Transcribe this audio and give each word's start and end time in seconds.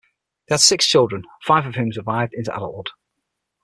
They 0.47 0.55
had 0.55 0.61
six 0.61 0.87
children, 0.87 1.25
five 1.43 1.67
of 1.67 1.75
whom 1.75 1.91
survived 1.93 2.33
into 2.33 2.51
adulthood. 2.51 2.87